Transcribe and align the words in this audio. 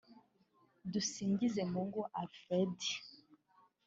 Dusingizemungu 0.91 1.99
Alfred 2.21 2.79